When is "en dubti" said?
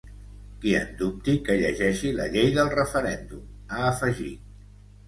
0.77-1.35